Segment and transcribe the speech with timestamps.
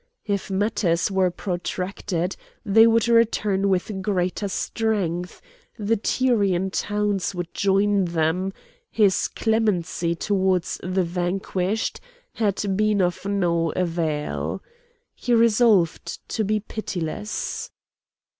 [0.25, 5.41] If matters were protracted they would return with greater strength;
[5.77, 8.51] the Tyrian towns would join them;
[8.89, 11.99] his clemency towards the vanquished
[12.33, 14.63] had been of no avail.
[15.13, 17.69] He resolved to be pitiless.